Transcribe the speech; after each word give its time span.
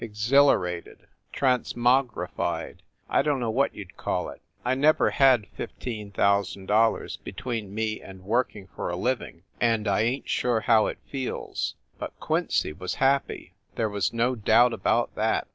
Exhilarated 0.03 1.05
transmogrified 1.31 2.79
I 3.07 3.21
don 3.21 3.35
t 3.35 3.39
know 3.41 3.51
what 3.51 3.75
you 3.75 3.85
d 3.85 3.91
call 3.95 4.29
it. 4.29 4.41
I 4.65 4.73
never 4.73 5.11
had 5.11 5.45
$i 5.59 5.67
5,000 5.67 7.23
between 7.23 7.75
me 7.75 8.01
and 8.01 8.23
working 8.23 8.67
for 8.75 8.89
a 8.89 8.95
living, 8.95 9.43
and 9.59 9.87
I 9.87 10.01
ain 10.01 10.23
t 10.23 10.27
sure 10.27 10.61
how 10.61 10.87
it 10.87 10.97
feels 11.05 11.75
but 11.99 12.19
Quincy 12.19 12.73
was 12.73 12.95
happy, 12.95 13.53
there 13.75 13.89
was 13.89 14.11
no 14.11 14.33
doubt 14.33 14.73
about 14.73 15.13
that. 15.13 15.47